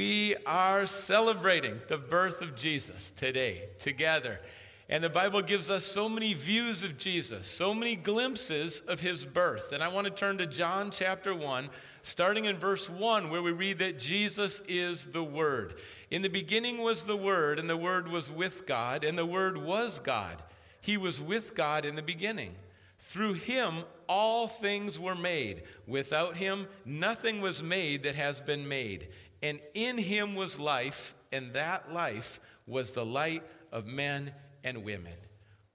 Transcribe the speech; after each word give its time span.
We 0.00 0.34
are 0.46 0.86
celebrating 0.86 1.78
the 1.88 1.98
birth 1.98 2.40
of 2.40 2.56
Jesus 2.56 3.10
today 3.10 3.68
together. 3.78 4.40
And 4.88 5.04
the 5.04 5.10
Bible 5.10 5.42
gives 5.42 5.68
us 5.68 5.84
so 5.84 6.08
many 6.08 6.32
views 6.32 6.82
of 6.82 6.96
Jesus, 6.96 7.46
so 7.46 7.74
many 7.74 7.96
glimpses 7.96 8.80
of 8.88 9.00
his 9.00 9.26
birth. 9.26 9.72
And 9.72 9.82
I 9.82 9.88
want 9.88 10.06
to 10.06 10.10
turn 10.10 10.38
to 10.38 10.46
John 10.46 10.90
chapter 10.90 11.34
1, 11.34 11.68
starting 12.00 12.46
in 12.46 12.56
verse 12.56 12.88
1, 12.88 13.28
where 13.28 13.42
we 13.42 13.52
read 13.52 13.78
that 13.80 13.98
Jesus 13.98 14.62
is 14.66 15.08
the 15.08 15.22
Word. 15.22 15.74
In 16.10 16.22
the 16.22 16.28
beginning 16.28 16.78
was 16.78 17.04
the 17.04 17.14
Word, 17.14 17.58
and 17.58 17.68
the 17.68 17.76
Word 17.76 18.08
was 18.08 18.30
with 18.30 18.64
God, 18.64 19.04
and 19.04 19.18
the 19.18 19.26
Word 19.26 19.58
was 19.58 19.98
God. 19.98 20.42
He 20.80 20.96
was 20.96 21.20
with 21.20 21.54
God 21.54 21.84
in 21.84 21.94
the 21.94 22.00
beginning. 22.00 22.54
Through 23.00 23.34
him, 23.34 23.84
all 24.08 24.48
things 24.48 24.98
were 24.98 25.14
made. 25.14 25.64
Without 25.86 26.36
him, 26.36 26.68
nothing 26.86 27.42
was 27.42 27.62
made 27.62 28.04
that 28.04 28.14
has 28.14 28.40
been 28.40 28.66
made. 28.66 29.08
And 29.42 29.60
in 29.74 29.98
him 29.98 30.34
was 30.34 30.58
life, 30.58 31.14
and 31.32 31.52
that 31.54 31.92
life 31.92 32.40
was 32.66 32.92
the 32.92 33.04
light 33.04 33.42
of 33.72 33.86
men 33.86 34.32
and 34.64 34.84
women. 34.84 35.14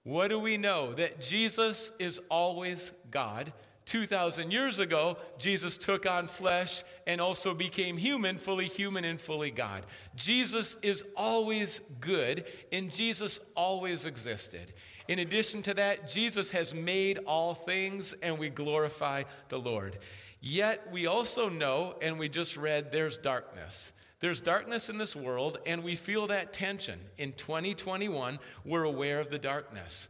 What 0.02 0.28
do 0.28 0.38
we 0.38 0.56
know? 0.56 0.92
That 0.94 1.20
Jesus 1.20 1.90
is 1.98 2.20
always 2.30 2.92
God. 3.10 3.52
2,000 3.86 4.50
years 4.50 4.80
ago, 4.80 5.16
Jesus 5.38 5.78
took 5.78 6.06
on 6.06 6.26
flesh 6.26 6.82
and 7.06 7.20
also 7.20 7.54
became 7.54 7.96
human, 7.96 8.36
fully 8.36 8.66
human 8.66 9.04
and 9.04 9.20
fully 9.20 9.52
God. 9.52 9.84
Jesus 10.16 10.76
is 10.82 11.04
always 11.16 11.80
good, 12.00 12.44
and 12.72 12.90
Jesus 12.90 13.38
always 13.54 14.04
existed. 14.04 14.72
In 15.08 15.20
addition 15.20 15.62
to 15.62 15.74
that, 15.74 16.08
Jesus 16.08 16.50
has 16.50 16.74
made 16.74 17.20
all 17.26 17.54
things, 17.54 18.12
and 18.22 18.38
we 18.38 18.48
glorify 18.48 19.22
the 19.48 19.58
Lord. 19.58 19.98
Yet 20.48 20.92
we 20.92 21.06
also 21.06 21.48
know, 21.48 21.96
and 22.00 22.20
we 22.20 22.28
just 22.28 22.56
read, 22.56 22.92
there's 22.92 23.18
darkness. 23.18 23.92
There's 24.20 24.40
darkness 24.40 24.88
in 24.88 24.96
this 24.96 25.16
world, 25.16 25.58
and 25.66 25.82
we 25.82 25.96
feel 25.96 26.28
that 26.28 26.52
tension. 26.52 27.00
In 27.18 27.32
2021, 27.32 28.38
we're 28.64 28.84
aware 28.84 29.18
of 29.18 29.28
the 29.28 29.40
darkness. 29.40 30.08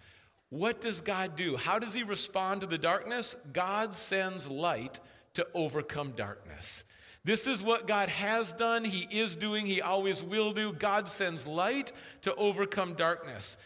What 0.51 0.83
does 0.83 1.01
God 1.01 1.37
do? 1.37 1.56
How 1.56 1.78
does 1.78 1.95
He 1.95 2.03
respond 2.03 2.61
to 2.61 2.67
the 2.67 2.77
darkness? 2.77 3.34
God 3.55 3.95
sends 3.95 4.47
light 4.47 5.01
to 5.34 5.47
overcome 5.55 6.12
darkness. 6.12 6.84
This 7.25 7.47
is 7.47 7.62
what 7.62 7.89
God 7.89 8.11
has 8.11 8.53
done, 8.53 8.84
He 8.84 9.09
is 9.19 9.37
doing, 9.37 9.65
He 9.65 9.81
always 9.81 10.23
will 10.23 10.53
do. 10.53 10.71
God 10.71 11.09
sends 11.09 11.47
light 11.47 11.93
to 12.21 12.34
overcome 12.34 12.93
darkness. 12.93 13.56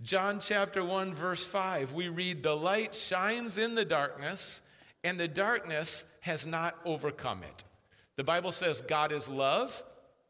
John 0.00 0.38
chapter 0.38 0.84
1, 0.84 1.14
verse 1.14 1.44
5, 1.44 1.94
we 1.94 2.08
read, 2.08 2.44
The 2.44 2.56
light 2.56 2.94
shines 2.94 3.58
in 3.58 3.74
the 3.74 3.84
darkness, 3.84 4.62
and 5.04 5.18
the 5.18 5.28
darkness 5.28 6.04
has 6.20 6.46
not 6.46 6.78
overcome 6.84 7.42
it. 7.42 7.64
The 8.16 8.24
Bible 8.24 8.52
says 8.52 8.80
God 8.80 9.12
is 9.12 9.28
love, 9.28 9.82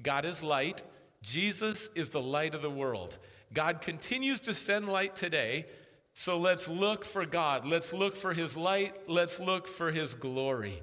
God 0.02 0.24
is 0.24 0.42
light, 0.42 0.82
Jesus 1.22 1.88
is 1.94 2.10
the 2.10 2.20
light 2.20 2.54
of 2.54 2.62
the 2.62 2.70
world. 2.70 3.18
God 3.52 3.80
continues 3.80 4.40
to 4.40 4.54
send 4.54 4.88
light 4.88 5.14
today, 5.14 5.66
so 6.14 6.38
let's 6.38 6.68
look 6.68 7.04
for 7.04 7.24
God. 7.24 7.66
Let's 7.66 7.92
look 7.92 8.16
for 8.16 8.34
His 8.34 8.56
light. 8.56 9.08
Let's 9.08 9.40
look 9.40 9.66
for 9.66 9.90
His 9.90 10.14
glory. 10.14 10.82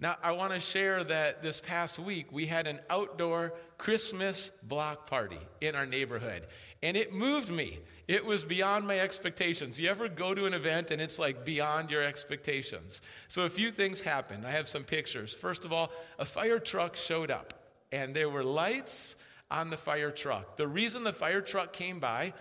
Now, 0.00 0.16
I 0.22 0.32
want 0.32 0.54
to 0.54 0.60
share 0.60 1.04
that 1.04 1.42
this 1.42 1.60
past 1.60 1.98
week 1.98 2.32
we 2.32 2.46
had 2.46 2.66
an 2.66 2.80
outdoor 2.88 3.52
Christmas 3.76 4.50
block 4.62 5.06
party 5.06 5.38
in 5.60 5.74
our 5.74 5.84
neighborhood, 5.84 6.46
and 6.82 6.96
it 6.96 7.12
moved 7.12 7.50
me. 7.50 7.78
It 8.08 8.24
was 8.24 8.46
beyond 8.46 8.86
my 8.86 8.98
expectations. 8.98 9.78
You 9.78 9.90
ever 9.90 10.08
go 10.08 10.34
to 10.34 10.46
an 10.46 10.54
event 10.54 10.90
and 10.90 11.02
it's 11.02 11.18
like 11.18 11.44
beyond 11.44 11.90
your 11.90 12.02
expectations? 12.02 13.02
So 13.28 13.42
a 13.42 13.50
few 13.50 13.70
things 13.70 14.00
happened. 14.00 14.46
I 14.46 14.52
have 14.52 14.68
some 14.68 14.84
pictures. 14.84 15.34
First 15.34 15.66
of 15.66 15.72
all, 15.72 15.92
a 16.18 16.24
fire 16.24 16.58
truck 16.58 16.96
showed 16.96 17.30
up 17.30 17.52
and 17.92 18.16
there 18.16 18.30
were 18.30 18.42
lights 18.42 19.16
on 19.50 19.70
the 19.70 19.76
fire 19.76 20.10
truck. 20.10 20.56
The 20.56 20.66
reason 20.66 21.04
the 21.04 21.12
fire 21.12 21.40
truck 21.40 21.72
came 21.72 22.00
by 22.00 22.32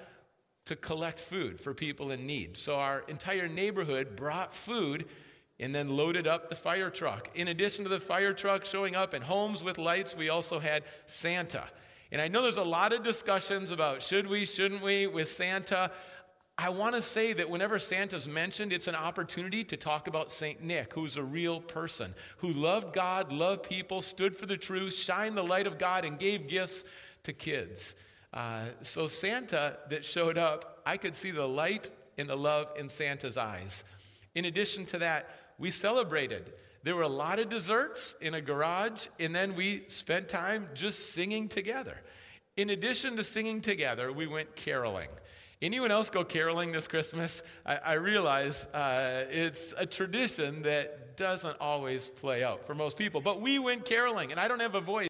to 0.66 0.76
collect 0.76 1.20
food 1.20 1.60
for 1.60 1.74
people 1.74 2.10
in 2.10 2.26
need. 2.26 2.58
So 2.58 2.78
our 2.78 3.02
entire 3.08 3.48
neighborhood 3.48 4.16
brought 4.16 4.56
food 4.56 5.06
and 5.60 5.76
then 5.76 5.90
loaded 5.90 6.26
up 6.26 6.50
the 6.50 6.56
fire 6.56 6.90
truck. 6.90 7.30
In 7.36 7.50
addition 7.50 7.84
to 7.84 7.90
the 7.90 8.00
fire 8.00 8.34
truck 8.34 8.66
showing 8.66 8.96
up 8.96 9.14
in 9.14 9.22
homes 9.22 9.64
with 9.64 9.78
lights, 9.78 10.16
we 10.16 10.30
also 10.30 10.60
had 10.60 10.84
Santa. 11.08 11.64
And 12.12 12.22
I 12.22 12.28
know 12.28 12.42
there's 12.42 12.58
a 12.58 12.64
lot 12.64 12.94
of 12.94 13.04
discussions 13.04 13.70
about 13.72 14.02
should 14.02 14.28
we, 14.28 14.46
shouldn't 14.46 14.82
we 14.82 15.06
with 15.06 15.30
Santa. 15.30 15.92
I 16.58 16.70
want 16.70 16.96
to 16.96 17.02
say 17.02 17.34
that 17.34 17.50
whenever 17.50 17.80
Santa's 17.80 18.28
mentioned, 18.28 18.74
it's 18.74 18.88
an 18.88 18.96
opportunity 18.96 19.64
to 19.66 19.78
talk 19.78 20.08
about 20.08 20.32
St. 20.32 20.62
Nick, 20.62 20.94
who's 20.94 21.16
a 21.16 21.24
real 21.24 21.62
person, 21.62 22.14
who 22.38 22.52
loved 22.52 22.94
God, 22.94 23.32
loved 23.32 23.64
people, 23.64 24.02
stood 24.02 24.36
for 24.36 24.46
the 24.46 24.58
truth, 24.58 24.94
shined 24.94 25.38
the 25.38 25.44
light 25.44 25.68
of 25.68 25.78
God, 25.78 26.04
and 26.04 26.20
gave 26.20 26.48
gifts 26.48 26.84
to 27.24 27.32
kids. 27.32 27.96
Uh, 28.34 28.66
so, 28.82 29.08
Santa 29.08 29.78
that 29.90 30.04
showed 30.04 30.38
up, 30.38 30.82
I 30.86 30.98
could 30.98 31.16
see 31.16 31.32
the 31.32 31.48
light 31.48 31.90
and 32.18 32.30
the 32.30 32.36
love 32.36 32.74
in 32.78 32.90
Santa's 32.90 33.38
eyes. 33.38 33.84
In 34.36 34.46
addition 34.46 34.86
to 34.88 34.98
that, 35.00 35.30
we 35.60 35.70
celebrated 35.70 36.54
there 36.84 36.96
were 36.96 37.04
a 37.04 37.10
lot 37.10 37.40
of 37.40 37.50
desserts 37.50 38.16
in 38.22 38.34
a 38.34 38.42
garage, 38.42 39.08
and 39.20 39.36
then 39.36 39.56
we 39.56 39.84
spent 39.90 40.30
time 40.30 40.70
just 40.74 41.14
singing 41.14 41.50
together. 41.50 42.00
In 42.56 42.70
addition 42.70 43.18
to 43.18 43.24
singing 43.24 43.62
together, 43.62 44.14
we 44.14 44.28
went 44.28 44.56
caroling. 44.56 45.10
Anyone 45.62 45.92
else 45.92 46.10
go 46.10 46.24
caroling 46.24 46.72
this 46.72 46.88
Christmas? 46.88 47.44
I, 47.66 47.78
I 47.78 47.94
realize 47.96 48.66
uh, 48.68 49.26
it's 49.30 49.74
a 49.78 49.86
tradition 49.86 50.62
that 50.62 51.18
doesn't 51.18 51.58
always 51.60 52.08
play 52.08 52.46
out 52.46 52.66
for 52.66 52.74
most 52.74 52.98
people, 52.98 53.20
but 53.20 53.42
we 53.42 53.60
went 53.60 53.84
caroling, 53.84 54.32
and 54.32 54.40
I 54.40 54.48
don't 54.48 54.62
have 54.62 54.76
a 54.76 54.82
voice 54.82 55.10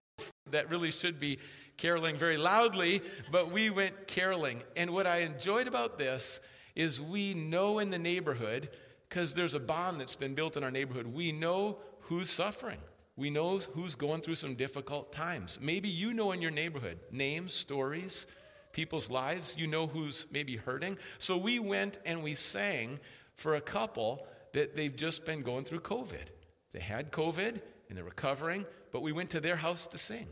that 0.49 0.71
really 0.71 0.89
should 0.89 1.19
be 1.19 1.37
caroling 1.77 2.17
very 2.17 2.37
loudly, 2.37 3.01
but 3.31 3.51
we 3.51 3.69
went 3.69 4.07
caroling. 4.07 4.63
And 4.75 4.89
what 4.89 5.05
I 5.05 5.17
enjoyed 5.17 5.67
about 5.67 5.99
this 5.99 6.39
is 6.75 6.99
we 6.99 7.35
know 7.35 7.77
in 7.77 7.91
the 7.91 7.99
neighborhood 7.99 8.69
because 9.09 9.33
there's 9.33 9.55
a 9.55 9.59
bond 9.59 9.99
that's 9.99 10.15
been 10.15 10.35
built 10.35 10.55
in 10.55 10.63
our 10.63 10.71
neighborhood. 10.71 11.07
We 11.07 11.31
know 11.31 11.79
who's 12.01 12.29
suffering. 12.29 12.77
We 13.15 13.29
know 13.29 13.57
who's 13.57 13.95
going 13.95 14.21
through 14.21 14.35
some 14.35 14.55
difficult 14.55 15.11
times. 15.11 15.59
Maybe 15.61 15.89
you 15.89 16.13
know 16.13 16.31
in 16.31 16.41
your 16.41 16.51
neighborhood 16.51 16.99
names, 17.11 17.51
stories, 17.53 18.27
people's 18.71 19.09
lives. 19.09 19.57
You 19.57 19.67
know 19.67 19.87
who's 19.87 20.25
maybe 20.31 20.55
hurting. 20.55 20.97
So 21.17 21.35
we 21.35 21.59
went 21.59 21.97
and 22.05 22.23
we 22.23 22.35
sang 22.35 22.99
for 23.33 23.55
a 23.55 23.61
couple 23.61 24.25
that 24.53 24.75
they've 24.75 24.95
just 24.95 25.25
been 25.25 25.41
going 25.41 25.65
through 25.65 25.81
COVID. 25.81 26.27
They 26.71 26.79
had 26.79 27.11
COVID 27.11 27.59
and 27.89 27.97
they're 27.97 28.03
recovering, 28.03 28.65
but 28.91 29.01
we 29.01 29.11
went 29.11 29.31
to 29.31 29.41
their 29.41 29.55
house 29.55 29.87
to 29.87 29.97
sing. 29.97 30.27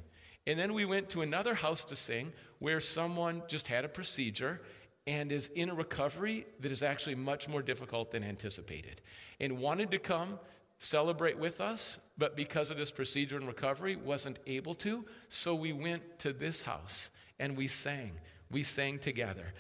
And 0.46 0.58
then 0.58 0.74
we 0.74 0.86
went 0.86 1.10
to 1.10 1.24
another 1.24 1.56
house 1.56 1.84
to 1.86 1.96
sing 1.96 2.32
where 2.60 2.80
someone 2.80 3.44
just 3.48 3.68
had 3.68 3.84
a 3.84 3.90
procedure 3.90 4.62
and 5.08 5.32
is 5.32 5.50
in 5.56 5.70
a 5.70 5.74
recovery 5.74 6.46
that 6.60 6.72
is 6.72 6.84
actually 6.84 7.16
much 7.16 7.48
more 7.48 7.62
difficult 7.62 8.12
than 8.12 8.24
anticipated. 8.24 9.02
And 9.40 9.58
wanted 9.58 9.90
to 9.92 10.00
come 10.00 10.38
celebrate 10.80 11.40
with 11.40 11.60
us 11.60 11.98
but 12.20 12.36
because 12.36 12.70
of 12.70 12.78
this 12.78 12.92
procedure 12.92 13.38
and 13.38 13.48
recovery 13.48 13.96
wasn't 13.96 14.40
able 14.46 14.74
to. 14.76 15.06
So 15.30 15.56
we 15.56 15.72
went 15.72 16.20
to 16.20 16.34
this 16.34 16.62
house 16.62 17.10
and 17.40 17.56
we 17.56 17.68
sang. 17.68 18.12
We 18.52 18.64
sang 18.64 19.00
together. 19.00 19.54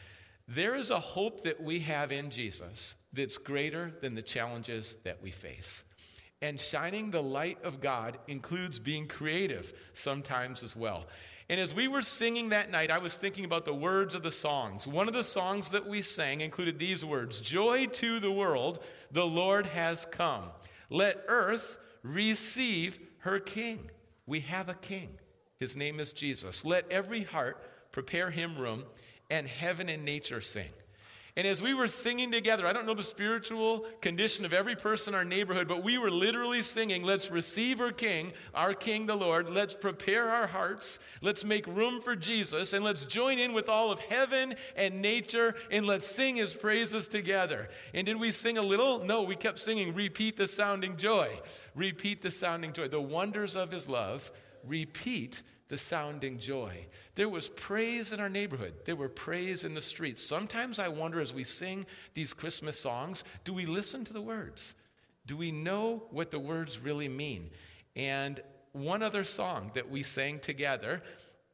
There 0.48 0.76
is 0.76 0.92
a 0.92 1.00
hope 1.00 1.44
that 1.44 1.62
we 1.62 1.80
have 1.80 2.12
in 2.12 2.30
jesus 2.30 2.96
that's 3.14 3.38
greater 3.38 3.94
than 4.02 4.16
the 4.16 4.22
challenges 4.22 4.98
that 5.04 5.22
we 5.22 5.32
face. 5.32 5.84
And 6.42 6.60
shining 6.60 7.12
the 7.12 7.24
light 7.24 7.58
of 7.64 7.80
god 7.82 8.18
includes 8.28 8.80
being 8.80 9.08
creative 9.08 9.74
sometimes 9.94 10.62
as 10.62 10.76
well 10.76 11.06
and 11.50 11.60
as 11.62 11.74
we 11.74 11.88
were 11.88 12.02
singing 12.02 12.50
that 12.50 12.72
night, 12.72 12.92
I 12.92 12.98
was 12.98 13.16
thinking 13.16 13.46
about 13.46 13.64
the 13.64 13.74
words 13.74 14.14
of 14.14 14.24
the 14.24 14.32
songs. 14.32 14.86
One 14.86 15.08
of 15.08 15.14
the 15.14 15.24
songs 15.24 15.70
that 15.70 15.88
we 15.88 16.02
sang 16.02 16.42
included 16.42 16.78
these 16.78 17.06
words 17.06 17.40
Joy 17.40 17.86
to 17.86 18.20
the 18.20 18.32
world, 18.32 18.84
the 19.12 19.26
Lord 19.26 19.66
has 19.68 20.06
come. 20.12 20.44
Let 20.90 21.24
earth 21.28 21.78
receive 22.04 23.00
her 23.20 23.40
king. 23.40 23.90
We 24.26 24.42
have 24.42 24.68
a 24.68 24.74
king. 24.74 25.18
His 25.60 25.76
name 25.76 26.00
is 26.00 26.12
Jesus. 26.14 26.66
Let 26.66 26.92
every 26.92 27.24
heart 27.24 27.64
prepare 27.92 28.30
him 28.30 28.58
room, 28.58 28.84
and 29.30 29.48
heaven 29.48 29.90
and 29.90 30.06
nature 30.06 30.42
sing. 30.42 30.70
And 31.38 31.46
as 31.46 31.62
we 31.62 31.76
were 31.76 31.88
singing 31.88 32.32
together, 32.32 32.66
I 32.66 32.74
don't 32.74 32.88
know 32.88 32.96
the 32.96 33.04
spiritual 33.04 33.86
condition 34.02 34.44
of 34.44 34.54
every 34.54 34.76
person 34.76 35.14
in 35.14 35.18
our 35.20 35.24
neighborhood, 35.24 35.68
but 35.68 35.84
we 35.84 36.00
were 36.00 36.10
literally 36.10 36.64
singing, 36.64 37.04
Let's 37.04 37.30
receive 37.30 37.80
our 37.80 37.92
King, 37.92 38.34
our 38.56 38.74
King 38.74 39.06
the 39.06 39.16
Lord. 39.16 39.48
Let's 39.48 39.76
prepare 39.76 40.32
our 40.32 40.48
hearts. 40.48 40.98
Let's 41.22 41.46
make 41.46 41.68
room 41.68 42.02
for 42.02 42.16
Jesus. 42.16 42.74
And 42.74 42.84
let's 42.84 43.06
join 43.06 43.38
in 43.38 43.54
with 43.54 43.70
all 43.70 43.92
of 43.92 44.00
heaven 44.00 44.56
and 44.76 45.00
nature 45.00 45.54
and 45.70 45.86
let's 45.86 46.08
sing 46.08 46.38
his 46.38 46.56
praises 46.56 47.08
together. 47.08 47.70
And 47.94 48.08
did 48.08 48.20
we 48.20 48.32
sing 48.32 48.58
a 48.58 48.64
little? 48.64 49.06
No, 49.06 49.22
we 49.22 49.36
kept 49.36 49.60
singing, 49.60 49.94
Repeat 49.94 50.38
the 50.38 50.48
sounding 50.48 50.98
joy. 50.98 51.40
Repeat 51.76 52.24
the 52.24 52.32
sounding 52.32 52.74
joy. 52.74 52.88
The 52.88 53.00
wonders 53.00 53.56
of 53.56 53.72
his 53.72 53.88
love. 53.88 54.32
Repeat 54.66 55.44
the 55.68 55.78
sounding 55.78 56.40
joy. 56.40 56.88
There 57.16 57.30
was 57.30 57.50
praise 57.50 58.12
in 58.12 58.20
our 58.20 58.30
neighborhood. 58.30 58.74
There 58.86 58.96
were 58.96 59.10
praise 59.10 59.64
in 59.64 59.74
the 59.74 59.82
streets. 59.82 60.24
Sometimes 60.24 60.80
I 60.80 60.88
wonder 60.88 61.20
as 61.20 61.34
we 61.34 61.44
sing 61.44 61.86
these 62.14 62.34
Christmas 62.34 62.80
songs, 62.80 63.24
do 63.44 63.54
we 63.54 63.66
listen 63.66 64.06
to 64.06 64.14
the 64.14 64.22
words? 64.22 64.76
Do 65.26 65.36
we 65.36 65.52
know 65.52 66.04
what 66.12 66.32
the 66.32 66.40
words 66.40 66.80
really 66.80 67.10
mean? 67.10 67.50
And 67.96 68.42
one 68.72 69.02
other 69.02 69.24
song 69.24 69.72
that 69.76 69.90
we 69.90 70.04
sang 70.04 70.40
together. 70.40 71.02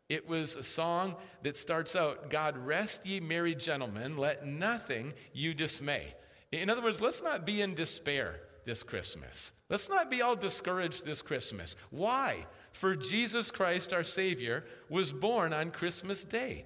It 0.09 0.27
was 0.27 0.55
a 0.55 0.63
song 0.63 1.15
that 1.41 1.55
starts 1.55 1.95
out 1.95 2.29
God 2.29 2.57
rest 2.57 3.05
ye 3.05 3.19
merry 3.19 3.55
gentlemen, 3.55 4.17
let 4.17 4.45
nothing 4.45 5.13
you 5.31 5.53
dismay. 5.53 6.13
In 6.51 6.69
other 6.69 6.83
words, 6.83 7.01
let's 7.01 7.23
not 7.23 7.45
be 7.45 7.61
in 7.61 7.73
despair 7.73 8.41
this 8.65 8.83
Christmas. 8.83 9.51
Let's 9.69 9.89
not 9.89 10.11
be 10.11 10.21
all 10.21 10.35
discouraged 10.35 11.05
this 11.05 11.21
Christmas. 11.21 11.75
Why? 11.89 12.45
For 12.73 12.95
Jesus 12.95 13.49
Christ, 13.49 13.93
our 13.93 14.03
Savior, 14.03 14.65
was 14.89 15.11
born 15.11 15.53
on 15.53 15.71
Christmas 15.71 16.23
Day. 16.23 16.65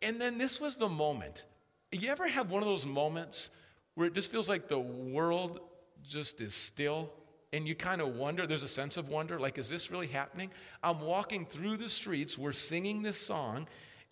And 0.00 0.20
then 0.20 0.38
this 0.38 0.60
was 0.60 0.76
the 0.76 0.88
moment. 0.88 1.44
You 1.92 2.08
ever 2.10 2.26
have 2.26 2.50
one 2.50 2.62
of 2.62 2.68
those 2.68 2.86
moments 2.86 3.50
where 3.94 4.06
it 4.06 4.14
just 4.14 4.30
feels 4.30 4.48
like 4.48 4.68
the 4.68 4.78
world 4.78 5.60
just 6.02 6.40
is 6.40 6.54
still 6.54 7.10
and 7.52 7.66
you 7.66 7.74
kind 7.74 8.00
of 8.00 8.16
wonder, 8.16 8.46
there's 8.46 8.62
a 8.62 8.68
sense 8.68 8.96
of 8.96 9.08
wonder, 9.08 9.38
like, 9.38 9.58
is 9.58 9.68
this 9.68 9.90
really 9.90 10.06
happening? 10.06 10.50
I'm 10.82 11.00
walking 11.00 11.46
through 11.46 11.78
the 11.78 11.88
streets, 11.88 12.36
we're 12.36 12.52
singing 12.52 13.02
this 13.02 13.18
song, 13.18 13.66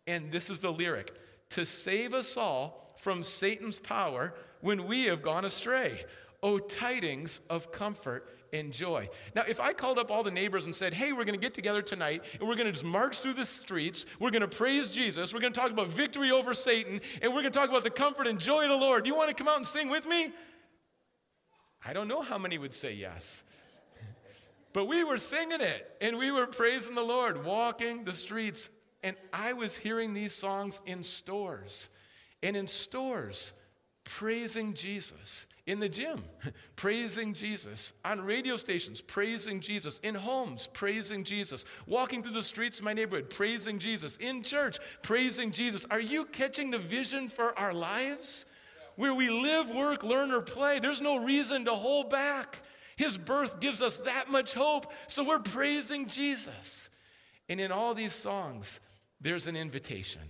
and 0.06 0.32
this 0.32 0.48
is 0.50 0.60
the 0.60 0.72
lyric 0.72 1.14
To 1.50 1.66
save 1.66 2.14
us 2.14 2.36
all 2.36 2.94
from 2.96 3.22
Satan's 3.22 3.78
power 3.78 4.34
when 4.60 4.86
we 4.86 5.04
have 5.04 5.22
gone 5.22 5.44
astray. 5.44 6.04
Oh, 6.42 6.58
tidings 6.58 7.40
of 7.48 7.72
comfort 7.72 8.35
and 8.52 8.72
joy. 8.72 9.08
Now, 9.34 9.42
if 9.48 9.60
I 9.60 9.72
called 9.72 9.98
up 9.98 10.10
all 10.10 10.22
the 10.22 10.30
neighbors 10.30 10.64
and 10.66 10.74
said, 10.74 10.94
hey, 10.94 11.12
we're 11.12 11.24
going 11.24 11.38
to 11.38 11.40
get 11.40 11.54
together 11.54 11.82
tonight 11.82 12.22
and 12.38 12.48
we're 12.48 12.54
going 12.54 12.66
to 12.66 12.72
just 12.72 12.84
march 12.84 13.18
through 13.18 13.34
the 13.34 13.44
streets, 13.44 14.06
we're 14.20 14.30
going 14.30 14.42
to 14.42 14.48
praise 14.48 14.92
Jesus, 14.92 15.32
we're 15.32 15.40
going 15.40 15.52
to 15.52 15.60
talk 15.60 15.70
about 15.70 15.88
victory 15.88 16.30
over 16.30 16.54
Satan, 16.54 17.00
and 17.22 17.32
we're 17.32 17.42
going 17.42 17.52
to 17.52 17.58
talk 17.58 17.68
about 17.68 17.84
the 17.84 17.90
comfort 17.90 18.26
and 18.26 18.38
joy 18.38 18.64
of 18.64 18.70
the 18.70 18.76
Lord, 18.76 19.04
do 19.04 19.10
you 19.10 19.16
want 19.16 19.28
to 19.28 19.34
come 19.34 19.48
out 19.48 19.56
and 19.56 19.66
sing 19.66 19.88
with 19.88 20.06
me? 20.06 20.32
I 21.84 21.92
don't 21.92 22.08
know 22.08 22.22
how 22.22 22.38
many 22.38 22.58
would 22.58 22.74
say 22.74 22.92
yes. 22.92 23.44
But 24.72 24.88
we 24.88 25.04
were 25.04 25.16
singing 25.16 25.62
it 25.62 25.90
and 26.02 26.18
we 26.18 26.30
were 26.30 26.46
praising 26.46 26.94
the 26.94 27.02
Lord, 27.02 27.46
walking 27.46 28.04
the 28.04 28.12
streets. 28.12 28.68
And 29.02 29.16
I 29.32 29.54
was 29.54 29.74
hearing 29.74 30.12
these 30.12 30.34
songs 30.34 30.82
in 30.84 31.02
stores 31.02 31.88
and 32.42 32.54
in 32.56 32.66
stores, 32.66 33.54
praising 34.04 34.74
Jesus. 34.74 35.46
In 35.66 35.80
the 35.80 35.88
gym, 35.88 36.22
praising 36.76 37.34
Jesus. 37.34 37.92
On 38.04 38.20
radio 38.20 38.56
stations, 38.56 39.00
praising 39.00 39.60
Jesus. 39.60 39.98
In 40.00 40.14
homes, 40.14 40.68
praising 40.72 41.24
Jesus. 41.24 41.64
Walking 41.86 42.22
through 42.22 42.34
the 42.34 42.42
streets 42.42 42.78
of 42.78 42.84
my 42.84 42.92
neighborhood, 42.92 43.30
praising 43.30 43.78
Jesus. 43.78 44.16
In 44.18 44.42
church, 44.42 44.78
praising 45.02 45.50
Jesus. 45.50 45.84
Are 45.90 46.00
you 46.00 46.24
catching 46.26 46.70
the 46.70 46.78
vision 46.78 47.28
for 47.28 47.58
our 47.58 47.74
lives? 47.74 48.46
where 48.96 49.14
we 49.14 49.30
live, 49.30 49.70
work, 49.70 50.02
learn, 50.02 50.32
or 50.32 50.40
play. 50.40 50.78
There's 50.78 51.00
no 51.00 51.22
reason 51.22 51.66
to 51.66 51.74
hold 51.74 52.10
back. 52.10 52.62
His 52.96 53.16
birth 53.16 53.60
gives 53.60 53.82
us 53.82 53.98
that 53.98 54.28
much 54.28 54.54
hope, 54.54 54.92
so 55.06 55.22
we're 55.22 55.38
praising 55.38 56.06
Jesus. 56.06 56.90
And 57.48 57.60
in 57.60 57.70
all 57.70 57.94
these 57.94 58.14
songs, 58.14 58.80
there's 59.20 59.46
an 59.46 59.56
invitation. 59.56 60.22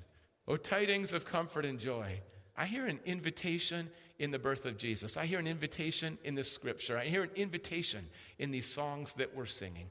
Oh, 0.49 0.56
tidings 0.56 1.12
of 1.12 1.25
comfort 1.25 1.65
and 1.65 1.79
joy. 1.79 2.21
I 2.56 2.67
hear 2.67 2.87
an 2.87 3.00
invitation 3.05 3.89
in 4.19 4.31
the 4.31 4.39
birth 4.39 4.65
of 4.65 4.79
Jesus. 4.79 5.17
I 5.17 5.27
hear 5.27 5.39
an 5.39 5.47
invitation 5.47 6.19
in 6.25 6.35
this 6.35 6.51
scripture. 6.51 6.99
I 6.99 7.05
hear 7.05 7.23
an 7.23 7.31
invitation 7.37 8.07
in 8.39 8.51
these 8.51 8.67
songs 8.67 9.13
that 9.15 9.35
we're 9.35 9.47
singing. 9.47 9.89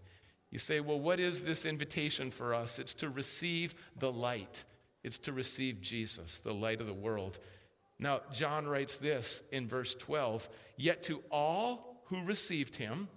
You 0.51 0.60
say, 0.60 0.80
well, 0.80 1.00
what 1.00 1.19
is 1.19 1.42
this 1.42 1.66
invitation 1.66 2.31
for 2.31 2.54
us? 2.54 2.80
It's 2.80 2.94
to 2.95 3.10
receive 3.10 3.75
the 4.00 4.12
light, 4.12 4.63
it's 5.04 5.19
to 5.19 5.33
receive 5.33 5.81
Jesus, 5.81 6.39
the 6.39 6.54
light 6.54 6.81
of 6.81 6.88
the 6.88 6.94
world. 6.94 7.39
Now, 8.00 8.22
John 8.33 8.68
writes 8.68 8.98
this 8.98 9.42
in 9.51 9.68
verse 9.68 9.95
12 9.95 10.50
Yet 10.77 11.04
to 11.04 11.22
all 11.31 12.04
who 12.06 12.24
received 12.24 12.75
him, 12.75 13.07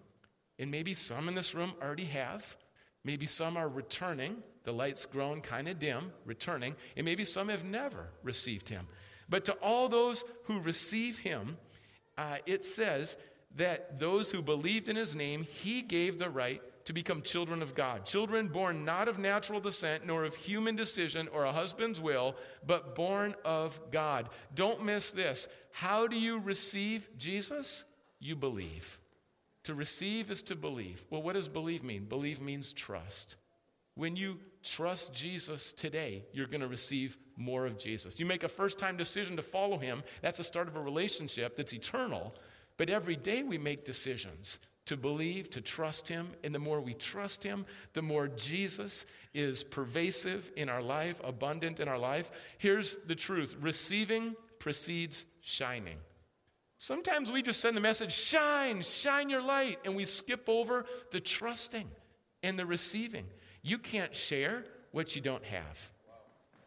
and 0.58 0.70
maybe 0.70 0.94
some 0.94 1.28
in 1.28 1.34
this 1.34 1.54
room 1.54 1.72
already 1.82 2.06
have, 2.06 2.56
maybe 3.04 3.26
some 3.26 3.56
are 3.56 3.68
returning, 3.68 4.42
the 4.64 4.72
light's 4.72 5.06
grown 5.06 5.40
kind 5.40 5.68
of 5.68 5.78
dim, 5.78 6.12
returning, 6.24 6.74
and 6.96 7.04
maybe 7.04 7.24
some 7.24 7.48
have 7.48 7.64
never 7.64 8.08
received 8.22 8.68
him. 8.68 8.86
But 9.28 9.44
to 9.46 9.52
all 9.54 9.88
those 9.88 10.24
who 10.44 10.60
receive 10.60 11.18
him, 11.18 11.58
uh, 12.16 12.38
it 12.46 12.64
says 12.64 13.16
that 13.56 13.98
those 13.98 14.30
who 14.30 14.42
believed 14.42 14.88
in 14.88 14.96
his 14.96 15.14
name, 15.14 15.42
he 15.42 15.82
gave 15.82 16.18
the 16.18 16.30
right 16.30 16.62
to 16.84 16.92
become 16.94 17.20
children 17.20 17.60
of 17.60 17.74
God. 17.74 18.06
Children 18.06 18.48
born 18.48 18.84
not 18.84 19.08
of 19.08 19.18
natural 19.18 19.60
descent, 19.60 20.06
nor 20.06 20.24
of 20.24 20.34
human 20.34 20.74
decision 20.74 21.28
or 21.34 21.44
a 21.44 21.52
husband's 21.52 22.00
will, 22.00 22.34
but 22.66 22.94
born 22.94 23.34
of 23.44 23.78
God. 23.90 24.30
Don't 24.54 24.82
miss 24.82 25.10
this. 25.10 25.48
How 25.70 26.06
do 26.06 26.16
you 26.16 26.40
receive 26.40 27.08
Jesus? 27.18 27.84
You 28.20 28.36
believe. 28.36 28.98
To 29.64 29.74
receive 29.74 30.30
is 30.30 30.42
to 30.44 30.56
believe. 30.56 31.04
Well, 31.10 31.22
what 31.22 31.34
does 31.34 31.48
believe 31.48 31.84
mean? 31.84 32.06
Believe 32.06 32.40
means 32.40 32.72
trust. 32.72 33.36
When 33.94 34.16
you 34.16 34.38
trust 34.62 35.12
Jesus 35.12 35.72
today, 35.72 36.24
you're 36.32 36.46
going 36.46 36.60
to 36.60 36.68
receive 36.68 37.16
more 37.36 37.66
of 37.66 37.78
Jesus. 37.78 38.18
You 38.18 38.26
make 38.26 38.42
a 38.42 38.48
first 38.48 38.78
time 38.78 38.96
decision 38.96 39.36
to 39.36 39.42
follow 39.42 39.78
him, 39.78 40.02
that's 40.22 40.38
the 40.38 40.44
start 40.44 40.68
of 40.68 40.76
a 40.76 40.80
relationship 40.80 41.56
that's 41.56 41.72
eternal. 41.72 42.34
But 42.76 42.90
every 42.90 43.16
day 43.16 43.42
we 43.42 43.58
make 43.58 43.84
decisions 43.84 44.60
to 44.88 44.96
believe, 44.96 45.50
to 45.50 45.60
trust 45.60 46.08
Him. 46.08 46.30
And 46.42 46.54
the 46.54 46.58
more 46.58 46.80
we 46.80 46.94
trust 46.94 47.44
Him, 47.44 47.66
the 47.92 48.00
more 48.00 48.26
Jesus 48.26 49.04
is 49.34 49.62
pervasive 49.62 50.50
in 50.56 50.70
our 50.70 50.80
life, 50.82 51.20
abundant 51.22 51.78
in 51.78 51.88
our 51.88 51.98
life. 51.98 52.30
Here's 52.56 52.96
the 53.06 53.14
truth 53.14 53.54
receiving 53.60 54.34
precedes 54.58 55.26
shining. 55.42 55.98
Sometimes 56.78 57.30
we 57.30 57.42
just 57.42 57.60
send 57.60 57.76
the 57.76 57.82
message, 57.82 58.14
shine, 58.14 58.80
shine 58.82 59.28
your 59.28 59.42
light, 59.42 59.78
and 59.84 59.94
we 59.94 60.06
skip 60.06 60.48
over 60.48 60.86
the 61.10 61.20
trusting 61.20 61.88
and 62.42 62.58
the 62.58 62.64
receiving. 62.64 63.26
You 63.62 63.78
can't 63.78 64.14
share 64.14 64.64
what 64.92 65.14
you 65.14 65.22
don't 65.22 65.44
have. 65.44 65.90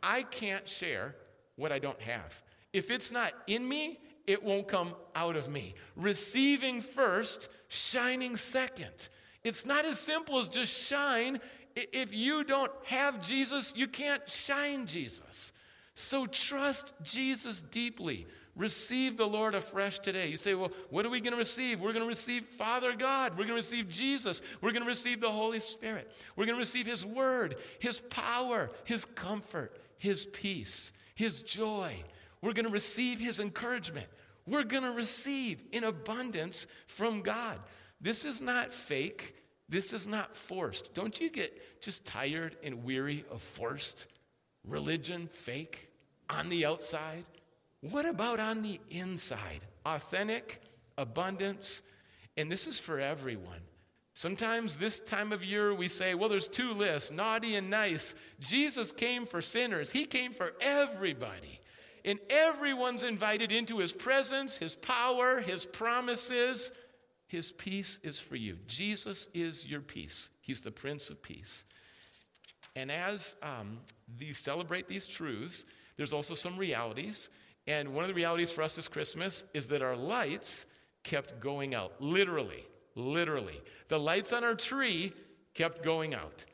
I 0.03 0.23
can't 0.23 0.67
share 0.67 1.15
what 1.55 1.71
I 1.71 1.79
don't 1.79 2.01
have. 2.01 2.41
If 2.73 2.89
it's 2.89 3.11
not 3.11 3.33
in 3.47 3.67
me, 3.67 3.99
it 4.27 4.43
won't 4.43 4.67
come 4.67 4.95
out 5.15 5.35
of 5.35 5.49
me. 5.49 5.75
Receiving 5.95 6.81
first, 6.81 7.49
shining 7.67 8.37
second. 8.37 9.09
It's 9.43 9.65
not 9.65 9.85
as 9.85 9.99
simple 9.99 10.39
as 10.39 10.47
just 10.47 10.71
shine. 10.87 11.39
If 11.75 12.13
you 12.13 12.43
don't 12.43 12.71
have 12.85 13.21
Jesus, 13.21 13.73
you 13.75 13.87
can't 13.87 14.27
shine 14.29 14.85
Jesus. 14.85 15.51
So 15.95 16.25
trust 16.25 16.93
Jesus 17.03 17.61
deeply. 17.61 18.27
Receive 18.55 19.15
the 19.15 19.27
Lord 19.27 19.55
afresh 19.55 19.99
today. 19.99 20.27
You 20.27 20.37
say, 20.37 20.55
well, 20.55 20.71
what 20.89 21.05
are 21.05 21.09
we 21.09 21.21
going 21.21 21.31
to 21.31 21.37
receive? 21.37 21.79
We're 21.79 21.93
going 21.93 22.03
to 22.03 22.09
receive 22.09 22.45
Father 22.45 22.93
God. 22.93 23.31
We're 23.31 23.45
going 23.45 23.49
to 23.49 23.53
receive 23.55 23.89
Jesus. 23.89 24.41
We're 24.59 24.71
going 24.71 24.83
to 24.83 24.89
receive 24.89 25.21
the 25.21 25.31
Holy 25.31 25.59
Spirit. 25.59 26.11
We're 26.35 26.45
going 26.45 26.57
to 26.57 26.61
receive 26.61 26.85
His 26.85 27.05
Word, 27.05 27.55
His 27.79 27.99
power, 27.99 28.69
His 28.83 29.05
comfort, 29.05 29.77
His 29.97 30.25
peace, 30.25 30.91
His 31.15 31.41
joy. 31.41 31.95
We're 32.41 32.53
going 32.53 32.65
to 32.65 32.71
receive 32.71 33.19
His 33.19 33.39
encouragement. 33.39 34.07
We're 34.45 34.63
going 34.63 34.83
to 34.83 34.91
receive 34.91 35.63
in 35.71 35.83
abundance 35.85 36.67
from 36.87 37.21
God. 37.21 37.59
This 38.01 38.25
is 38.25 38.41
not 38.41 38.73
fake. 38.73 39.35
This 39.69 39.93
is 39.93 40.07
not 40.07 40.35
forced. 40.35 40.93
Don't 40.93 41.21
you 41.21 41.29
get 41.29 41.81
just 41.81 42.03
tired 42.05 42.57
and 42.63 42.83
weary 42.83 43.23
of 43.31 43.41
forced 43.41 44.07
religion, 44.67 45.27
fake, 45.27 45.89
on 46.29 46.49
the 46.49 46.65
outside? 46.65 47.23
What 47.81 48.05
about 48.05 48.39
on 48.39 48.61
the 48.61 48.79
inside? 48.89 49.61
Authentic, 49.85 50.61
abundance, 50.97 51.81
and 52.37 52.51
this 52.51 52.67
is 52.67 52.79
for 52.79 52.99
everyone. 52.99 53.61
Sometimes 54.13 54.75
this 54.77 54.99
time 54.99 55.31
of 55.31 55.43
year 55.43 55.73
we 55.73 55.87
say, 55.87 56.13
well, 56.13 56.29
there's 56.29 56.47
two 56.47 56.73
lists 56.73 57.11
naughty 57.11 57.55
and 57.55 57.69
nice. 57.69 58.13
Jesus 58.39 58.91
came 58.91 59.25
for 59.25 59.41
sinners, 59.41 59.89
He 59.89 60.05
came 60.05 60.31
for 60.31 60.53
everybody 60.61 61.61
and 62.03 62.19
everyone's 62.29 63.03
invited 63.03 63.51
into 63.51 63.77
his 63.79 63.93
presence, 63.93 64.57
his 64.57 64.75
power, 64.75 65.39
his 65.39 65.65
promises. 65.65 66.71
His 67.27 67.51
peace 67.51 67.99
is 68.03 68.19
for 68.19 68.35
you. 68.35 68.57
Jesus 68.67 69.27
is 69.33 69.65
your 69.65 69.81
peace. 69.81 70.29
He's 70.41 70.61
the 70.61 70.71
Prince 70.71 71.09
of 71.09 71.21
Peace. 71.21 71.65
And 72.75 72.91
as 72.91 73.35
um, 73.41 73.79
these 74.17 74.37
celebrate 74.37 74.87
these 74.87 75.07
truths, 75.07 75.65
there's 75.95 76.13
also 76.13 76.35
some 76.35 76.57
realities. 76.57 77.29
And 77.67 77.93
one 77.93 78.03
of 78.03 78.07
the 78.07 78.15
realities 78.15 78.51
for 78.51 78.63
us 78.63 78.75
this 78.75 78.87
Christmas 78.87 79.43
is 79.53 79.67
that 79.67 79.81
our 79.81 79.95
lights 79.95 80.65
kept 81.03 81.39
going 81.39 81.75
out. 81.75 81.93
Literally, 81.99 82.65
literally. 82.95 83.61
The 83.87 83.99
lights 83.99 84.33
on 84.33 84.43
our 84.43 84.55
tree 84.55 85.13
kept 85.53 85.83
going 85.83 86.13
out. 86.13 86.45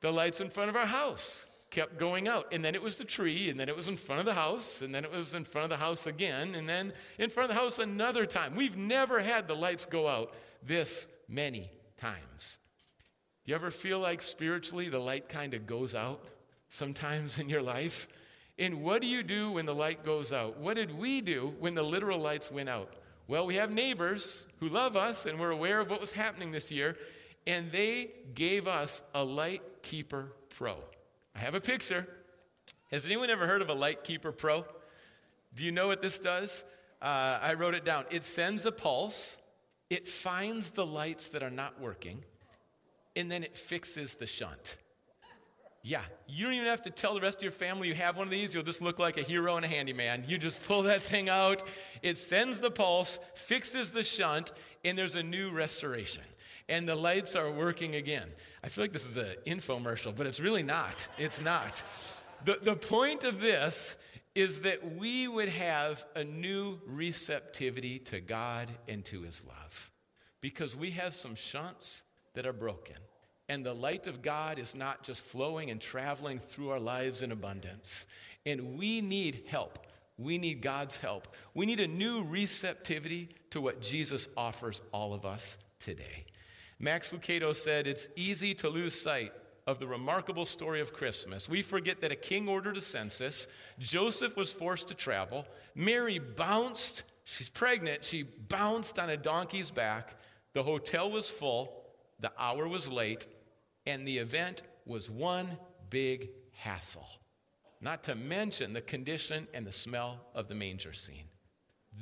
The 0.00 0.12
lights 0.12 0.40
in 0.40 0.50
front 0.50 0.70
of 0.70 0.76
our 0.76 0.86
house 0.86 1.46
kept 1.70 1.98
going 1.98 2.28
out. 2.28 2.52
And 2.52 2.64
then 2.64 2.74
it 2.74 2.82
was 2.82 2.96
the 2.96 3.04
tree, 3.04 3.50
and 3.50 3.58
then 3.58 3.68
it 3.68 3.76
was 3.76 3.88
in 3.88 3.96
front 3.96 4.20
of 4.20 4.26
the 4.26 4.34
house, 4.34 4.82
and 4.82 4.94
then 4.94 5.04
it 5.04 5.10
was 5.10 5.34
in 5.34 5.44
front 5.44 5.64
of 5.64 5.70
the 5.70 5.84
house 5.84 6.06
again, 6.06 6.54
and 6.54 6.68
then 6.68 6.92
in 7.18 7.30
front 7.30 7.50
of 7.50 7.56
the 7.56 7.60
house 7.60 7.78
another 7.78 8.26
time. 8.26 8.54
We've 8.54 8.76
never 8.76 9.20
had 9.20 9.48
the 9.48 9.56
lights 9.56 9.86
go 9.86 10.06
out 10.06 10.34
this 10.62 11.08
many 11.28 11.70
times. 11.96 12.58
Do 13.44 13.50
you 13.50 13.56
ever 13.56 13.70
feel 13.70 13.98
like 13.98 14.22
spiritually 14.22 14.88
the 14.88 15.00
light 15.00 15.28
kind 15.28 15.54
of 15.54 15.66
goes 15.66 15.94
out 15.94 16.24
sometimes 16.68 17.38
in 17.38 17.48
your 17.48 17.62
life? 17.62 18.06
And 18.58 18.82
what 18.82 19.02
do 19.02 19.08
you 19.08 19.22
do 19.22 19.52
when 19.52 19.66
the 19.66 19.74
light 19.74 20.04
goes 20.04 20.32
out? 20.32 20.58
What 20.58 20.74
did 20.74 20.96
we 20.96 21.20
do 21.20 21.54
when 21.58 21.74
the 21.74 21.82
literal 21.82 22.18
lights 22.18 22.50
went 22.50 22.68
out? 22.68 22.94
Well, 23.28 23.46
we 23.46 23.54
have 23.56 23.70
neighbors 23.70 24.46
who 24.60 24.68
love 24.68 24.96
us 24.96 25.26
and 25.26 25.40
we're 25.40 25.50
aware 25.50 25.80
of 25.80 25.88
what 25.88 26.00
was 26.00 26.12
happening 26.12 26.52
this 26.52 26.70
year. 26.70 26.96
and 27.46 27.72
they 27.72 28.10
gave 28.34 28.68
us 28.68 29.02
a 29.14 29.24
Light 29.24 29.62
Keeper 29.82 30.32
Pro. 30.50 30.76
I 31.34 31.40
have 31.40 31.54
a 31.54 31.60
picture. 31.60 32.06
Has 32.90 33.04
anyone 33.06 33.30
ever 33.30 33.46
heard 33.46 33.62
of 33.62 33.68
a 33.68 33.74
Light 33.74 34.04
Keeper 34.04 34.32
Pro? 34.32 34.64
Do 35.54 35.64
you 35.64 35.72
know 35.72 35.88
what 35.88 36.02
this 36.02 36.18
does? 36.18 36.64
Uh, 37.00 37.38
I 37.42 37.54
wrote 37.54 37.74
it 37.74 37.84
down. 37.84 38.04
It 38.10 38.24
sends 38.24 38.64
a 38.64 38.72
pulse, 38.72 39.36
it 39.90 40.06
finds 40.06 40.70
the 40.70 40.86
lights 40.86 41.28
that 41.30 41.42
are 41.42 41.50
not 41.50 41.80
working, 41.80 42.24
and 43.16 43.30
then 43.30 43.42
it 43.42 43.56
fixes 43.56 44.14
the 44.14 44.26
shunt. 44.26 44.76
Yeah, 45.84 46.02
you 46.28 46.44
don't 46.44 46.54
even 46.54 46.68
have 46.68 46.82
to 46.82 46.90
tell 46.90 47.14
the 47.14 47.20
rest 47.20 47.38
of 47.38 47.42
your 47.42 47.50
family 47.50 47.88
you 47.88 47.94
have 47.94 48.16
one 48.16 48.28
of 48.28 48.30
these. 48.30 48.54
You'll 48.54 48.62
just 48.62 48.80
look 48.80 49.00
like 49.00 49.18
a 49.18 49.22
hero 49.22 49.56
and 49.56 49.64
a 49.64 49.68
handyman. 49.68 50.24
You 50.28 50.38
just 50.38 50.64
pull 50.64 50.84
that 50.84 51.02
thing 51.02 51.28
out, 51.28 51.64
it 52.02 52.18
sends 52.18 52.60
the 52.60 52.70
pulse, 52.70 53.18
fixes 53.34 53.90
the 53.90 54.04
shunt, 54.04 54.52
and 54.84 54.96
there's 54.96 55.16
a 55.16 55.22
new 55.22 55.50
restoration. 55.50 56.22
And 56.68 56.88
the 56.88 56.94
lights 56.94 57.34
are 57.34 57.50
working 57.50 57.96
again. 57.96 58.28
I 58.62 58.68
feel 58.68 58.84
like 58.84 58.92
this 58.92 59.08
is 59.08 59.16
an 59.16 59.34
infomercial, 59.44 60.14
but 60.14 60.28
it's 60.28 60.38
really 60.38 60.62
not. 60.62 61.08
It's 61.18 61.40
not. 61.40 61.82
The, 62.44 62.58
the 62.62 62.76
point 62.76 63.24
of 63.24 63.40
this 63.40 63.96
is 64.36 64.60
that 64.60 64.96
we 64.96 65.26
would 65.26 65.48
have 65.48 66.04
a 66.14 66.22
new 66.22 66.80
receptivity 66.86 67.98
to 67.98 68.20
God 68.20 68.68
and 68.88 69.04
to 69.06 69.22
His 69.22 69.42
love 69.44 69.90
because 70.40 70.76
we 70.76 70.90
have 70.90 71.14
some 71.14 71.34
shunts 71.34 72.04
that 72.34 72.46
are 72.46 72.52
broken. 72.52 72.96
And 73.52 73.66
the 73.66 73.74
light 73.74 74.06
of 74.06 74.22
God 74.22 74.58
is 74.58 74.74
not 74.74 75.02
just 75.02 75.26
flowing 75.26 75.70
and 75.70 75.78
traveling 75.78 76.38
through 76.38 76.70
our 76.70 76.80
lives 76.80 77.20
in 77.20 77.32
abundance. 77.32 78.06
And 78.46 78.78
we 78.78 79.02
need 79.02 79.42
help. 79.46 79.78
We 80.16 80.38
need 80.38 80.62
God's 80.62 80.96
help. 80.96 81.28
We 81.52 81.66
need 81.66 81.78
a 81.78 81.86
new 81.86 82.24
receptivity 82.24 83.28
to 83.50 83.60
what 83.60 83.82
Jesus 83.82 84.26
offers 84.38 84.80
all 84.90 85.12
of 85.12 85.26
us 85.26 85.58
today. 85.80 86.24
Max 86.80 87.12
Lucado 87.12 87.54
said, 87.54 87.86
It's 87.86 88.08
easy 88.16 88.54
to 88.54 88.70
lose 88.70 88.98
sight 88.98 89.34
of 89.66 89.78
the 89.78 89.86
remarkable 89.86 90.46
story 90.46 90.80
of 90.80 90.94
Christmas. 90.94 91.46
We 91.46 91.60
forget 91.60 92.00
that 92.00 92.10
a 92.10 92.16
king 92.16 92.48
ordered 92.48 92.78
a 92.78 92.80
census, 92.80 93.48
Joseph 93.78 94.34
was 94.34 94.50
forced 94.50 94.88
to 94.88 94.94
travel, 94.94 95.46
Mary 95.74 96.18
bounced, 96.18 97.02
she's 97.24 97.50
pregnant, 97.50 98.02
she 98.02 98.22
bounced 98.22 98.98
on 98.98 99.10
a 99.10 99.16
donkey's 99.18 99.70
back, 99.70 100.14
the 100.54 100.62
hotel 100.62 101.10
was 101.10 101.28
full, 101.28 101.82
the 102.22 102.32
hour 102.38 102.66
was 102.66 102.88
late, 102.88 103.26
and 103.86 104.06
the 104.06 104.18
event 104.18 104.62
was 104.86 105.10
one 105.10 105.58
big 105.90 106.30
hassle. 106.52 107.08
Not 107.80 108.04
to 108.04 108.14
mention 108.14 108.72
the 108.72 108.80
condition 108.80 109.48
and 109.52 109.66
the 109.66 109.72
smell 109.72 110.20
of 110.34 110.48
the 110.48 110.54
manger 110.54 110.92
scene. 110.92 111.28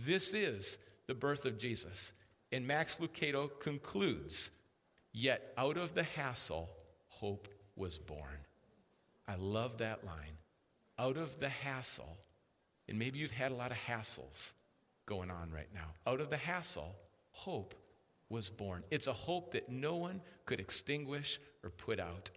This 0.07 0.35
is 0.35 0.79
the 1.07 1.15
birth 1.15 1.47
of 1.47 1.59
Jesus. 1.59 2.13
And 2.53 2.67
Max 2.67 2.99
Lucado 2.99 3.49
concludes 3.61 4.51
Yet 5.13 5.53
out 5.59 5.77
of 5.77 5.95
the 5.95 6.05
hassle, 6.05 6.69
hope 7.09 7.49
was 7.75 7.99
born. 7.99 8.47
I 9.27 9.35
love 9.37 9.79
that 9.79 10.05
line. 10.05 10.39
Out 10.99 11.17
of 11.17 11.41
the 11.41 11.49
hassle, 11.49 12.19
and 12.89 12.99
maybe 12.99 13.19
you've 13.19 13.31
had 13.31 13.53
a 13.53 13.57
lot 13.57 13.73
of 13.73 13.79
hassles 13.79 14.53
going 15.07 15.31
on 15.31 15.51
right 15.53 15.69
now. 15.75 15.95
Out 16.07 16.21
of 16.21 16.31
the 16.31 16.37
hassle, 16.37 16.95
hope 17.33 17.75
was 18.31 18.49
born. 18.49 18.85
It's 18.91 19.09
a 19.09 19.13
hope 19.13 19.53
that 19.53 19.69
no 19.69 19.97
one 19.97 20.23
could 20.47 20.61
extinguish 20.61 21.39
or 21.63 21.71
put 21.71 22.01
out. 22.01 22.31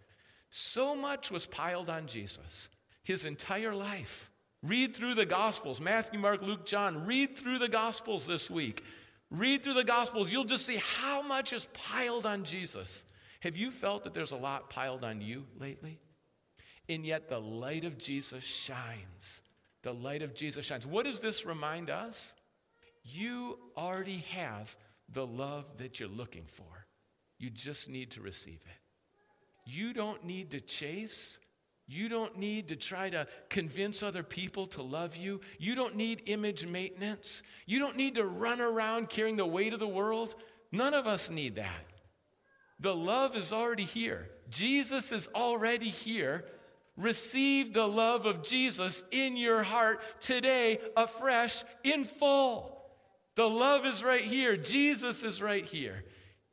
So 0.50 0.95
much 0.95 1.31
was 1.31 1.45
piled 1.45 1.89
on 1.89 2.07
Jesus, 2.07 2.67
his 3.03 3.23
entire 3.23 3.73
life. 3.73 4.29
Read 4.62 4.95
through 4.95 5.15
the 5.15 5.25
Gospels 5.25 5.79
Matthew, 5.79 6.19
Mark, 6.19 6.41
Luke, 6.41 6.65
John. 6.65 7.05
Read 7.05 7.38
through 7.38 7.59
the 7.59 7.69
Gospels 7.69 8.25
this 8.25 8.50
week. 8.50 8.83
Read 9.29 9.63
through 9.63 9.73
the 9.73 9.83
Gospels. 9.83 10.31
You'll 10.31 10.43
just 10.43 10.65
see 10.65 10.79
how 11.00 11.21
much 11.21 11.53
is 11.53 11.67
piled 11.73 12.25
on 12.25 12.43
Jesus. 12.43 13.05
Have 13.41 13.57
you 13.57 13.71
felt 13.71 14.03
that 14.03 14.13
there's 14.13 14.31
a 14.31 14.38
lot 14.38 14.69
piled 14.69 15.03
on 15.03 15.21
you 15.21 15.45
lately? 15.59 16.00
And 16.88 17.05
yet 17.05 17.29
the 17.29 17.41
light 17.41 17.83
of 17.83 17.97
Jesus 17.97 18.43
shines. 18.43 19.41
The 19.81 19.93
light 19.93 20.21
of 20.21 20.33
Jesus 20.33 20.65
shines. 20.65 20.85
What 20.85 21.05
does 21.05 21.19
this 21.19 21.45
remind 21.45 21.89
us? 21.89 22.33
You 23.03 23.59
already 23.75 24.23
have 24.29 24.75
the 25.10 25.25
love 25.25 25.77
that 25.77 26.00
you're 26.00 26.10
looking 26.10 26.45
for. 26.45 26.88
You 27.39 27.50
just 27.50 27.89
need 27.89 28.12
to 28.12 28.22
receive 28.22 28.62
it. 28.65 29.69
You 29.69 29.93
don't 29.93 30.24
need 30.24 30.51
to 30.51 30.60
chase. 30.60 31.39
You 31.88 32.10
don't 32.10 32.38
need 32.38 32.69
to 32.69 32.75
try 32.75 33.10
to 33.10 33.27
convince 33.50 34.01
other 34.01 34.24
people 34.24 34.67
to 34.67 34.81
love 34.81 35.17
you. 35.17 35.41
You 35.60 35.75
don't 35.75 35.95
need 35.95 36.24
image 36.27 36.65
maintenance. 36.65 37.43
You 37.65 37.79
don't 37.79 37.98
need 37.98 38.15
to 38.15 38.25
run 38.25 38.62
around 38.62 39.10
carrying 39.10 39.36
the 39.36 39.45
weight 39.45 39.74
of 39.74 39.79
the 39.79 39.88
world. 39.88 40.36
None 40.72 40.93
of 40.93 41.07
us 41.07 41.29
need 41.29 41.55
that. 41.55 41.86
The 42.79 42.95
love 42.95 43.36
is 43.36 43.53
already 43.53 43.83
here. 43.83 44.29
Jesus 44.50 45.12
is 45.12 45.27
already 45.36 45.89
here. 45.89 46.45
Receive 46.95 47.74
the 47.74 47.88
love 47.88 48.25
of 48.25 48.43
Jesus 48.43 49.03
in 49.12 49.36
your 49.36 49.63
heart 49.63 50.01
today, 50.19 50.79
afresh, 50.95 51.63
in 51.83 52.03
full. 52.03 52.82
The 53.35 53.49
love 53.49 53.85
is 53.85 54.03
right 54.03 54.21
here. 54.21 54.55
Jesus 54.55 55.23
is 55.23 55.41
right 55.41 55.65
here. 55.65 56.03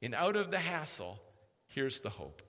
And 0.03 0.15
out 0.15 0.37
of 0.37 0.51
the 0.51 0.59
hassle, 0.59 1.21
here's 1.67 2.01
the 2.01 2.11
hope. 2.11 2.43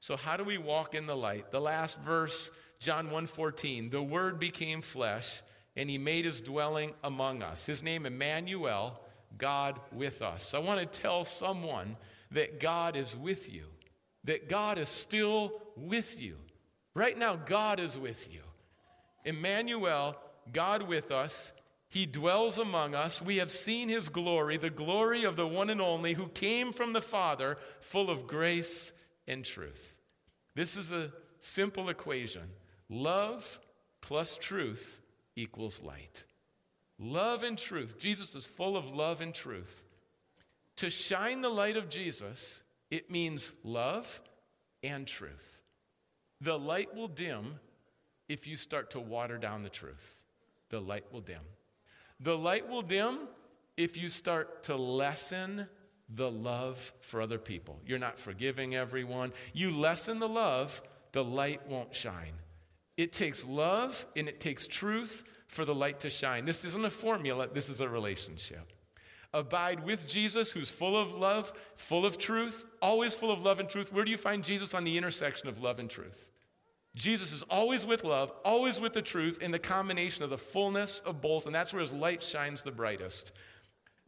So 0.00 0.16
how 0.16 0.36
do 0.36 0.44
we 0.44 0.58
walk 0.58 0.94
in 0.94 1.06
the 1.06 1.16
light? 1.16 1.50
The 1.50 1.60
last 1.60 2.00
verse, 2.00 2.50
John 2.80 3.10
1:14, 3.10 3.90
the 3.90 4.02
word 4.02 4.38
became 4.38 4.80
flesh 4.80 5.42
and 5.76 5.90
he 5.90 5.98
made 5.98 6.24
his 6.24 6.40
dwelling 6.40 6.94
among 7.04 7.42
us. 7.42 7.66
His 7.66 7.82
name 7.82 8.06
Emmanuel, 8.06 9.00
God 9.36 9.80
with 9.92 10.22
us. 10.22 10.54
I 10.54 10.58
want 10.58 10.80
to 10.80 11.00
tell 11.00 11.24
someone 11.24 11.96
that 12.30 12.60
God 12.60 12.96
is 12.96 13.14
with 13.14 13.52
you. 13.52 13.66
That 14.24 14.48
God 14.48 14.78
is 14.78 14.88
still 14.88 15.62
with 15.76 16.20
you. 16.20 16.36
Right 16.94 17.16
now 17.16 17.36
God 17.36 17.80
is 17.80 17.98
with 17.98 18.32
you. 18.32 18.40
Emmanuel, 19.24 20.16
God 20.52 20.82
with 20.82 21.10
us, 21.10 21.52
he 21.88 22.04
dwells 22.04 22.58
among 22.58 22.94
us. 22.94 23.22
We 23.22 23.38
have 23.38 23.50
seen 23.50 23.88
his 23.88 24.08
glory, 24.08 24.56
the 24.56 24.70
glory 24.70 25.24
of 25.24 25.36
the 25.36 25.46
one 25.46 25.70
and 25.70 25.80
only 25.80 26.14
who 26.14 26.28
came 26.28 26.72
from 26.72 26.92
the 26.92 27.00
Father, 27.00 27.56
full 27.80 28.10
of 28.10 28.26
grace 28.26 28.92
and 29.26 29.44
truth. 29.44 29.98
This 30.54 30.76
is 30.76 30.92
a 30.92 31.12
simple 31.40 31.88
equation 31.88 32.50
love 32.90 33.60
plus 34.00 34.36
truth 34.36 35.00
equals 35.36 35.82
light. 35.82 36.24
Love 36.98 37.42
and 37.42 37.56
truth. 37.56 37.98
Jesus 37.98 38.34
is 38.34 38.46
full 38.46 38.76
of 38.76 38.92
love 38.92 39.20
and 39.20 39.32
truth. 39.32 39.82
To 40.76 40.90
shine 40.90 41.40
the 41.40 41.48
light 41.48 41.76
of 41.76 41.88
Jesus, 41.88 42.62
it 42.90 43.10
means 43.10 43.52
love 43.62 44.20
and 44.82 45.06
truth. 45.06 45.62
The 46.40 46.58
light 46.58 46.94
will 46.94 47.08
dim 47.08 47.60
if 48.28 48.46
you 48.46 48.56
start 48.56 48.90
to 48.90 49.00
water 49.00 49.38
down 49.38 49.62
the 49.62 49.68
truth. 49.68 50.22
The 50.70 50.80
light 50.80 51.04
will 51.12 51.20
dim. 51.20 51.40
The 52.20 52.36
light 52.36 52.68
will 52.68 52.82
dim 52.82 53.28
if 53.76 53.96
you 53.96 54.08
start 54.08 54.64
to 54.64 54.76
lessen 54.76 55.68
the 56.08 56.30
love 56.30 56.92
for 57.00 57.20
other 57.20 57.38
people. 57.38 57.80
You're 57.86 57.98
not 57.98 58.18
forgiving 58.18 58.74
everyone. 58.74 59.32
You 59.52 59.76
lessen 59.76 60.18
the 60.18 60.28
love, 60.28 60.82
the 61.12 61.24
light 61.24 61.68
won't 61.68 61.94
shine. 61.94 62.34
It 62.96 63.12
takes 63.12 63.44
love 63.44 64.06
and 64.16 64.28
it 64.28 64.40
takes 64.40 64.66
truth 64.66 65.24
for 65.46 65.64
the 65.64 65.74
light 65.74 66.00
to 66.00 66.10
shine. 66.10 66.44
This 66.44 66.64
isn't 66.64 66.84
a 66.84 66.90
formula, 66.90 67.48
this 67.52 67.68
is 67.68 67.80
a 67.80 67.88
relationship. 67.88 68.72
Abide 69.34 69.84
with 69.84 70.08
Jesus, 70.08 70.50
who's 70.52 70.70
full 70.70 70.96
of 70.96 71.14
love, 71.14 71.52
full 71.76 72.06
of 72.06 72.16
truth, 72.16 72.64
always 72.80 73.14
full 73.14 73.30
of 73.30 73.42
love 73.42 73.60
and 73.60 73.68
truth. 73.68 73.92
Where 73.92 74.04
do 74.04 74.10
you 74.10 74.16
find 74.16 74.42
Jesus 74.42 74.72
on 74.72 74.84
the 74.84 74.96
intersection 74.96 75.48
of 75.48 75.60
love 75.60 75.78
and 75.78 75.88
truth? 75.88 76.30
Jesus 76.98 77.32
is 77.32 77.44
always 77.44 77.86
with 77.86 78.02
love, 78.02 78.32
always 78.44 78.80
with 78.80 78.92
the 78.92 79.00
truth, 79.00 79.40
in 79.40 79.52
the 79.52 79.58
combination 79.60 80.24
of 80.24 80.30
the 80.30 80.36
fullness 80.36 80.98
of 81.06 81.20
both, 81.20 81.46
and 81.46 81.54
that's 81.54 81.72
where 81.72 81.80
his 81.80 81.92
light 81.92 82.24
shines 82.24 82.62
the 82.62 82.72
brightest. 82.72 83.30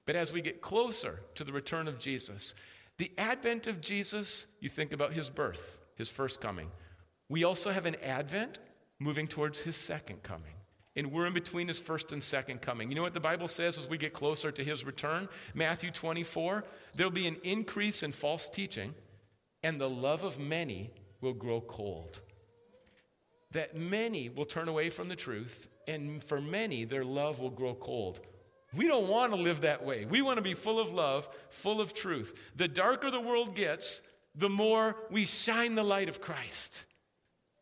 But 0.07 0.17
as 0.17 0.33
we 0.33 0.43
get 0.43 0.61
closer 0.61 1.21
to 1.37 1.45
the 1.45 1.53
return 1.53 1.87
of 1.87 2.01
Jesus, 2.01 2.53
the 2.99 3.13
advent 3.17 3.69
of 3.69 3.81
Jesus, 3.81 4.49
you 4.59 4.69
think 4.69 4.93
about 4.93 5.13
his 5.13 5.31
birth, 5.31 5.79
his 5.95 6.11
first 6.11 6.41
coming. 6.41 6.69
We 7.29 7.45
also 7.45 7.71
have 7.71 7.87
an 7.87 7.95
advent 8.03 8.59
moving 8.99 9.29
towards 9.29 9.61
his 9.61 9.77
second 9.77 10.25
coming. 10.25 10.55
And 10.97 11.13
we're 11.13 11.29
in 11.29 11.33
between 11.33 11.69
his 11.69 11.79
first 11.79 12.11
and 12.11 12.21
second 12.21 12.61
coming. 12.61 12.91
You 12.91 12.97
know 12.97 13.03
what 13.03 13.15
the 13.15 13.21
Bible 13.21 13.47
says 13.47 13.79
as 13.79 13.89
we 13.89 13.99
get 13.99 14.13
closer 14.13 14.51
to 14.51 14.65
his 14.65 14.85
return? 14.85 15.29
Matthew 15.55 15.93
24 15.93 16.65
there'll 16.97 17.13
be 17.13 17.29
an 17.29 17.37
increase 17.45 18.03
in 18.03 18.11
false 18.11 18.49
teaching, 18.49 18.97
and 19.63 19.81
the 19.81 19.89
love 19.89 20.25
of 20.25 20.41
many 20.41 20.91
will 21.21 21.35
grow 21.35 21.61
cold 21.61 22.21
that 23.53 23.77
many 23.77 24.29
will 24.29 24.45
turn 24.45 24.69
away 24.69 24.91
from 24.91 25.09
the 25.09 25.17
truth, 25.17 25.69
and 25.89 26.23
for 26.23 26.41
many, 26.41 26.85
their 26.85 27.05
love 27.05 27.41
will 27.41 27.51
grow 27.51 27.75
cold. 27.75 28.21
We 28.75 28.87
don't 28.87 29.09
want 29.09 29.33
to 29.33 29.39
live 29.39 29.63
that 29.63 29.85
way. 29.85 30.05
We 30.05 30.23
want 30.23 30.37
to 30.37 30.43
be 30.43 30.55
full 30.55 30.79
of 30.79 30.93
love, 30.93 31.29
full 31.49 31.81
of 31.81 31.93
truth. 31.93 32.35
The 32.55 32.69
darker 32.69 33.11
the 33.11 33.21
world 33.21 33.57
gets, 33.57 34.03
the 34.35 34.49
more 34.49 34.97
we 35.11 35.27
shine 35.27 35.75
the 35.75 35.83
light 35.83 36.09
of 36.09 36.21
Christ. 36.21 36.87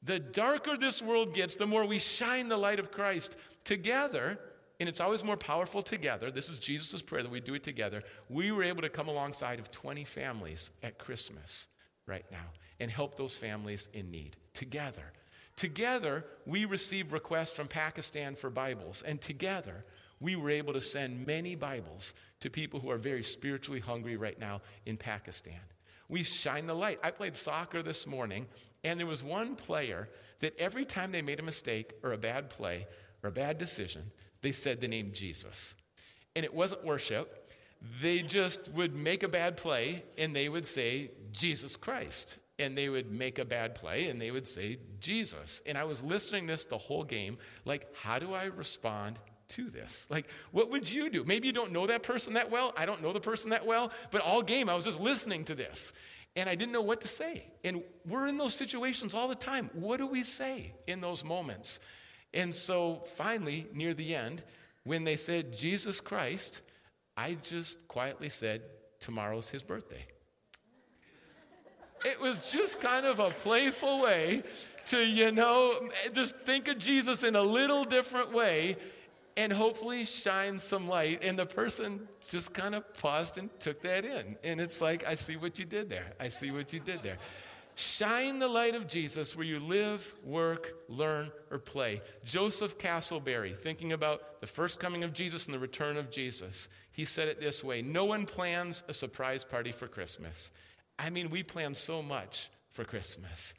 The 0.02 0.18
darker 0.18 0.76
this 0.76 1.00
world 1.00 1.34
gets, 1.34 1.54
the 1.54 1.66
more 1.66 1.86
we 1.86 1.98
shine 1.98 2.48
the 2.48 2.58
light 2.58 2.78
of 2.78 2.92
Christ. 2.92 3.36
Together, 3.64 4.38
and 4.78 4.88
it's 4.88 5.00
always 5.00 5.24
more 5.24 5.36
powerful 5.36 5.80
together. 5.80 6.30
This 6.30 6.50
is 6.50 6.58
Jesus' 6.58 7.02
prayer 7.02 7.22
that 7.22 7.32
we 7.32 7.40
do 7.40 7.54
it 7.54 7.64
together. 7.64 8.02
We 8.28 8.52
were 8.52 8.62
able 8.62 8.82
to 8.82 8.88
come 8.90 9.08
alongside 9.08 9.58
of 9.58 9.70
20 9.70 10.04
families 10.04 10.70
at 10.82 10.98
Christmas 10.98 11.66
right 12.06 12.26
now 12.30 12.52
and 12.78 12.90
help 12.90 13.16
those 13.16 13.36
families 13.36 13.88
in 13.92 14.10
need 14.10 14.36
together. 14.52 15.12
Together, 15.58 16.24
we 16.46 16.64
received 16.64 17.10
requests 17.10 17.50
from 17.50 17.66
Pakistan 17.66 18.36
for 18.36 18.48
Bibles, 18.48 19.02
and 19.02 19.20
together, 19.20 19.84
we 20.20 20.36
were 20.36 20.50
able 20.50 20.72
to 20.72 20.80
send 20.80 21.26
many 21.26 21.56
Bibles 21.56 22.14
to 22.38 22.48
people 22.48 22.78
who 22.78 22.92
are 22.92 22.96
very 22.96 23.24
spiritually 23.24 23.80
hungry 23.80 24.16
right 24.16 24.38
now 24.38 24.60
in 24.86 24.96
Pakistan. 24.96 25.58
We 26.08 26.22
shine 26.22 26.68
the 26.68 26.74
light. 26.74 27.00
I 27.02 27.10
played 27.10 27.34
soccer 27.34 27.82
this 27.82 28.06
morning, 28.06 28.46
and 28.84 29.00
there 29.00 29.06
was 29.08 29.24
one 29.24 29.56
player 29.56 30.08
that 30.38 30.56
every 30.60 30.84
time 30.84 31.10
they 31.10 31.22
made 31.22 31.40
a 31.40 31.42
mistake 31.42 31.92
or 32.04 32.12
a 32.12 32.18
bad 32.18 32.50
play 32.50 32.86
or 33.24 33.30
a 33.30 33.32
bad 33.32 33.58
decision, 33.58 34.12
they 34.42 34.52
said 34.52 34.80
the 34.80 34.86
name 34.86 35.10
Jesus. 35.12 35.74
And 36.36 36.44
it 36.44 36.54
wasn't 36.54 36.84
worship. 36.84 37.50
They 38.00 38.22
just 38.22 38.68
would 38.74 38.94
make 38.94 39.24
a 39.24 39.28
bad 39.28 39.56
play 39.56 40.04
and 40.16 40.36
they 40.36 40.48
would 40.48 40.66
say 40.66 41.10
Jesus 41.32 41.74
Christ. 41.74 42.38
And 42.58 42.76
they 42.76 42.88
would 42.88 43.10
make 43.10 43.38
a 43.38 43.44
bad 43.44 43.74
play 43.74 44.08
and 44.08 44.20
they 44.20 44.30
would 44.30 44.48
say 44.48 44.78
Jesus. 45.00 45.62
And 45.64 45.78
I 45.78 45.84
was 45.84 46.02
listening 46.02 46.46
to 46.46 46.54
this 46.54 46.64
the 46.64 46.78
whole 46.78 47.04
game, 47.04 47.38
like, 47.64 47.94
how 47.94 48.18
do 48.18 48.34
I 48.34 48.44
respond 48.44 49.18
to 49.50 49.70
this? 49.70 50.06
Like, 50.10 50.28
what 50.50 50.70
would 50.70 50.90
you 50.90 51.08
do? 51.08 51.24
Maybe 51.24 51.46
you 51.46 51.52
don't 51.52 51.72
know 51.72 51.86
that 51.86 52.02
person 52.02 52.34
that 52.34 52.50
well. 52.50 52.72
I 52.76 52.84
don't 52.84 53.02
know 53.02 53.12
the 53.12 53.20
person 53.20 53.50
that 53.50 53.64
well, 53.64 53.92
but 54.10 54.22
all 54.22 54.42
game 54.42 54.68
I 54.68 54.74
was 54.74 54.84
just 54.84 55.00
listening 55.00 55.44
to 55.44 55.54
this 55.54 55.92
and 56.38 56.48
I 56.48 56.54
didn't 56.54 56.72
know 56.72 56.82
what 56.82 57.00
to 57.00 57.08
say. 57.08 57.44
And 57.64 57.82
we're 58.06 58.26
in 58.26 58.38
those 58.38 58.54
situations 58.54 59.14
all 59.14 59.28
the 59.28 59.34
time. 59.34 59.70
What 59.72 59.98
do 59.98 60.06
we 60.06 60.22
say 60.22 60.72
in 60.86 61.00
those 61.00 61.24
moments? 61.24 61.80
And 62.32 62.54
so 62.54 63.02
finally, 63.16 63.66
near 63.72 63.94
the 63.94 64.14
end, 64.14 64.44
when 64.84 65.04
they 65.04 65.16
said 65.16 65.52
Jesus 65.52 66.00
Christ, 66.00 66.60
I 67.16 67.34
just 67.42 67.88
quietly 67.88 68.28
said, 68.28 68.62
Tomorrow's 69.00 69.48
his 69.48 69.62
birthday. 69.62 70.06
It 72.04 72.20
was 72.20 72.50
just 72.50 72.80
kind 72.80 73.06
of 73.06 73.18
a 73.18 73.30
playful 73.30 74.00
way 74.00 74.42
to, 74.86 75.00
you 75.00 75.32
know, 75.32 75.88
just 76.14 76.36
think 76.38 76.68
of 76.68 76.78
Jesus 76.78 77.24
in 77.24 77.36
a 77.36 77.42
little 77.42 77.84
different 77.84 78.32
way 78.32 78.76
and 79.36 79.52
hopefully 79.52 80.04
shine 80.04 80.58
some 80.58 80.88
light. 80.88 81.22
And 81.22 81.38
the 81.38 81.46
person 81.46 82.08
just 82.28 82.52
kind 82.52 82.74
of 82.74 82.92
paused 82.94 83.38
and 83.38 83.48
took 83.60 83.82
that 83.82 84.04
in. 84.04 84.36
And 84.42 84.60
it's 84.60 84.80
like, 84.80 85.06
I 85.06 85.14
see 85.14 85.36
what 85.36 85.58
you 85.58 85.64
did 85.64 85.88
there. 85.88 86.12
I 86.18 86.28
see 86.28 86.50
what 86.50 86.72
you 86.72 86.80
did 86.80 87.02
there. 87.02 87.18
Shine 87.76 88.40
the 88.40 88.48
light 88.48 88.74
of 88.74 88.88
Jesus 88.88 89.36
where 89.36 89.46
you 89.46 89.60
live, 89.60 90.12
work, 90.24 90.72
learn, 90.88 91.30
or 91.52 91.60
play. 91.60 92.02
Joseph 92.24 92.76
Castleberry, 92.76 93.56
thinking 93.56 93.92
about 93.92 94.40
the 94.40 94.48
first 94.48 94.80
coming 94.80 95.04
of 95.04 95.12
Jesus 95.12 95.46
and 95.46 95.54
the 95.54 95.60
return 95.60 95.96
of 95.96 96.10
Jesus, 96.10 96.68
he 96.90 97.04
said 97.04 97.28
it 97.28 97.40
this 97.40 97.62
way 97.62 97.80
No 97.80 98.04
one 98.04 98.26
plans 98.26 98.82
a 98.88 98.94
surprise 98.94 99.44
party 99.44 99.70
for 99.70 99.86
Christmas. 99.86 100.50
I 100.98 101.10
mean, 101.10 101.30
we 101.30 101.42
plan 101.42 101.74
so 101.74 102.02
much 102.02 102.50
for 102.70 102.84
Christmas. 102.84 103.54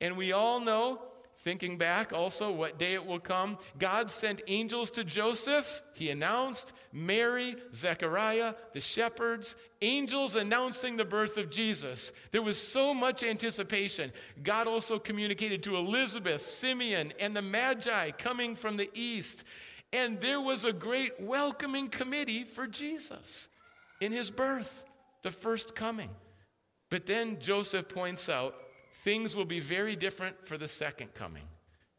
And 0.00 0.16
we 0.16 0.32
all 0.32 0.60
know 0.60 1.00
Thinking 1.42 1.78
back 1.78 2.12
also 2.12 2.52
what 2.52 2.78
day 2.78 2.92
it 2.92 3.06
will 3.06 3.18
come, 3.18 3.56
God 3.78 4.10
sent 4.10 4.42
angels 4.46 4.90
to 4.90 5.04
Joseph. 5.04 5.82
He 5.94 6.10
announced 6.10 6.74
Mary, 6.92 7.56
Zechariah, 7.72 8.54
the 8.74 8.80
shepherds, 8.82 9.56
angels 9.80 10.36
announcing 10.36 10.98
the 10.98 11.06
birth 11.06 11.38
of 11.38 11.48
Jesus. 11.48 12.12
There 12.30 12.42
was 12.42 12.58
so 12.58 12.92
much 12.92 13.22
anticipation. 13.22 14.12
God 14.42 14.66
also 14.66 14.98
communicated 14.98 15.62
to 15.62 15.76
Elizabeth, 15.76 16.42
Simeon, 16.42 17.14
and 17.18 17.34
the 17.34 17.40
Magi 17.40 18.10
coming 18.10 18.54
from 18.54 18.76
the 18.76 18.90
east. 18.92 19.44
And 19.94 20.20
there 20.20 20.42
was 20.42 20.66
a 20.66 20.74
great 20.74 21.22
welcoming 21.22 21.88
committee 21.88 22.44
for 22.44 22.66
Jesus 22.66 23.48
in 23.98 24.12
his 24.12 24.30
birth, 24.30 24.84
the 25.22 25.30
first 25.30 25.74
coming. 25.74 26.10
But 26.90 27.06
then 27.06 27.38
Joseph 27.40 27.88
points 27.88 28.28
out 28.28 28.54
things 29.04 29.34
will 29.34 29.44
be 29.44 29.60
very 29.60 29.96
different 29.96 30.46
for 30.46 30.58
the 30.58 30.68
second 30.68 31.14
coming 31.14 31.44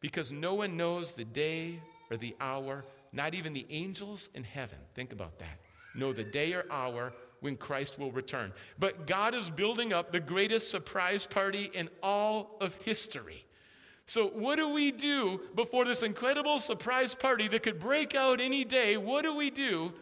because 0.01 0.31
no 0.31 0.53
one 0.53 0.77
knows 0.77 1.13
the 1.13 1.23
day 1.23 1.79
or 2.09 2.17
the 2.17 2.35
hour, 2.39 2.83
not 3.13 3.33
even 3.33 3.53
the 3.53 3.65
angels 3.69 4.29
in 4.35 4.43
heaven. 4.43 4.77
Think 4.93 5.13
about 5.13 5.39
that. 5.39 5.59
Know 5.95 6.13
the 6.13 6.23
day 6.23 6.53
or 6.53 6.65
hour 6.69 7.13
when 7.39 7.55
Christ 7.55 7.97
will 7.97 8.11
return. 8.11 8.53
But 8.79 9.07
God 9.07 9.33
is 9.33 9.49
building 9.49 9.93
up 9.93 10.11
the 10.11 10.19
greatest 10.19 10.69
surprise 10.69 11.25
party 11.25 11.71
in 11.73 11.89
all 12.03 12.57
of 12.61 12.75
history. 12.75 13.45
So, 14.05 14.27
what 14.27 14.57
do 14.57 14.69
we 14.69 14.91
do 14.91 15.41
before 15.55 15.85
this 15.85 16.03
incredible 16.03 16.59
surprise 16.59 17.15
party 17.15 17.47
that 17.49 17.63
could 17.63 17.79
break 17.79 18.13
out 18.13 18.41
any 18.41 18.65
day? 18.65 18.97
What 18.97 19.23
do 19.23 19.35
we 19.35 19.49
do? 19.49 19.93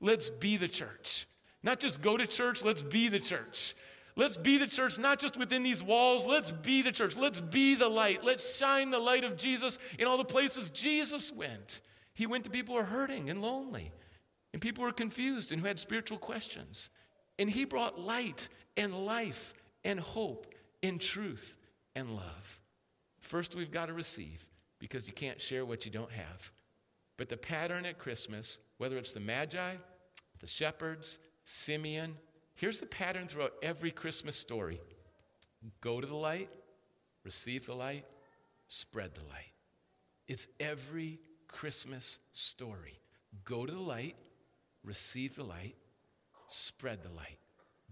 Let's 0.00 0.30
be 0.30 0.56
the 0.56 0.68
church. 0.68 1.26
Not 1.62 1.78
just 1.78 2.02
go 2.02 2.16
to 2.16 2.26
church, 2.26 2.64
let's 2.64 2.82
be 2.82 3.08
the 3.08 3.20
church. 3.20 3.74
Let's 4.14 4.36
be 4.36 4.58
the 4.58 4.66
church, 4.66 4.98
not 4.98 5.18
just 5.18 5.38
within 5.38 5.62
these 5.62 5.82
walls. 5.82 6.26
Let's 6.26 6.52
be 6.52 6.82
the 6.82 6.92
church. 6.92 7.16
Let's 7.16 7.40
be 7.40 7.74
the 7.74 7.88
light. 7.88 8.22
Let's 8.22 8.56
shine 8.56 8.90
the 8.90 8.98
light 8.98 9.24
of 9.24 9.36
Jesus 9.36 9.78
in 9.98 10.06
all 10.06 10.18
the 10.18 10.24
places 10.24 10.70
Jesus 10.70 11.32
went. 11.32 11.80
He 12.14 12.26
went 12.26 12.44
to 12.44 12.50
people 12.50 12.74
who 12.74 12.80
are 12.80 12.84
hurting 12.84 13.30
and 13.30 13.40
lonely, 13.40 13.90
and 14.52 14.60
people 14.60 14.84
who 14.84 14.90
are 14.90 14.92
confused 14.92 15.50
and 15.50 15.62
who 15.62 15.66
had 15.66 15.78
spiritual 15.78 16.18
questions. 16.18 16.90
And 17.38 17.48
he 17.48 17.64
brought 17.64 17.98
light 17.98 18.48
and 18.76 18.94
life 18.94 19.54
and 19.82 19.98
hope 19.98 20.54
and 20.82 21.00
truth 21.00 21.56
and 21.96 22.10
love. 22.10 22.60
First, 23.18 23.54
we've 23.54 23.70
got 23.70 23.86
to 23.86 23.94
receive 23.94 24.46
because 24.78 25.06
you 25.06 25.14
can't 25.14 25.40
share 25.40 25.64
what 25.64 25.86
you 25.86 25.90
don't 25.90 26.12
have. 26.12 26.52
But 27.16 27.28
the 27.28 27.36
pattern 27.36 27.86
at 27.86 27.98
Christmas, 27.98 28.58
whether 28.78 28.98
it's 28.98 29.12
the 29.12 29.20
Magi, 29.20 29.76
the 30.40 30.46
shepherds, 30.46 31.18
Simeon, 31.44 32.16
Here's 32.62 32.78
the 32.78 32.86
pattern 32.86 33.26
throughout 33.26 33.54
every 33.60 33.90
Christmas 33.90 34.36
story 34.36 34.80
go 35.80 36.00
to 36.00 36.06
the 36.06 36.14
light, 36.14 36.48
receive 37.24 37.66
the 37.66 37.74
light, 37.74 38.04
spread 38.68 39.16
the 39.16 39.24
light. 39.24 39.50
It's 40.28 40.46
every 40.60 41.18
Christmas 41.48 42.20
story. 42.30 43.00
Go 43.44 43.66
to 43.66 43.72
the 43.72 43.80
light, 43.80 44.14
receive 44.84 45.34
the 45.34 45.42
light, 45.42 45.74
spread 46.46 47.02
the 47.02 47.08
light. 47.08 47.38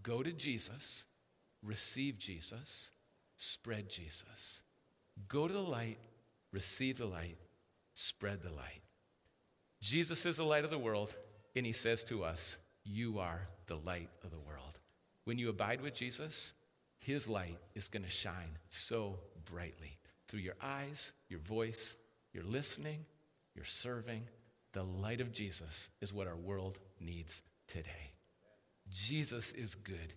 Go 0.04 0.22
to 0.22 0.30
Jesus, 0.30 1.04
receive 1.64 2.16
Jesus, 2.20 2.92
spread 3.37 3.90
Jesus. 3.90 4.62
Go 5.26 5.48
to 5.48 5.52
the 5.52 5.59
light, 5.59 5.98
receive 6.52 6.98
the 6.98 7.06
light, 7.06 7.38
spread 7.92 8.40
the 8.40 8.50
light. 8.50 8.83
Jesus 9.80 10.24
is 10.24 10.37
the 10.37 10.44
light 10.44 10.62
of 10.62 10.70
the 10.70 10.78
world, 10.78 11.16
and 11.56 11.66
he 11.66 11.72
says 11.72 12.04
to 12.04 12.22
us, 12.22 12.56
You 12.84 13.18
are 13.18 13.42
the 13.66 13.76
light 13.76 14.10
of 14.24 14.30
the 14.30 14.38
world. 14.38 14.78
When 15.24 15.38
you 15.38 15.48
abide 15.48 15.80
with 15.80 15.94
Jesus, 15.94 16.52
his 16.98 17.28
light 17.28 17.58
is 17.74 17.88
going 17.88 18.04
to 18.04 18.10
shine 18.10 18.58
so 18.68 19.18
brightly 19.44 19.98
through 20.28 20.40
your 20.40 20.56
eyes, 20.62 21.12
your 21.28 21.40
voice, 21.40 21.96
your 22.32 22.44
listening, 22.44 23.04
your 23.54 23.64
serving. 23.64 24.24
The 24.72 24.82
light 24.84 25.20
of 25.20 25.32
Jesus 25.32 25.90
is 26.00 26.12
what 26.12 26.28
our 26.28 26.36
world 26.36 26.78
needs 27.00 27.42
today. 27.66 28.12
Jesus 28.90 29.52
is 29.52 29.74
good. 29.74 30.14